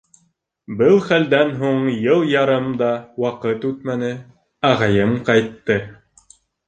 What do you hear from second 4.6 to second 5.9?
ағайым ҡайтты!